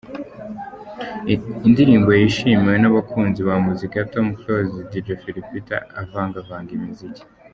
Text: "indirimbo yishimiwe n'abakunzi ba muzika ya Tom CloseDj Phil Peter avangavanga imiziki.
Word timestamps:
"indirimbo 1.67 2.09
yishimiwe 2.19 2.77
n'abakunzi 2.79 3.39
ba 3.47 3.55
muzika 3.65 3.95
ya 3.99 4.09
Tom 4.13 4.27
CloseDj 4.39 5.07
Phil 5.21 5.37
Peter 5.49 5.81
avangavanga 6.01 6.71
imiziki. 6.79 7.23